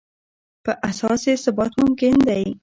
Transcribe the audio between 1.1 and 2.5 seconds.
یې ثبات ممکن دی.